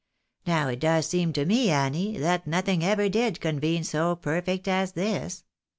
[0.47, 4.93] Now it does seem to .me, Annie, that nothing ever did convene so perfect as
[4.93, 5.43] this.